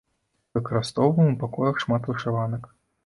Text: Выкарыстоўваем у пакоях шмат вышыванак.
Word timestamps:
Выкарыстоўваем 0.57 1.29
у 1.35 1.37
пакоях 1.43 1.75
шмат 1.85 2.01
вышыванак. 2.13 2.65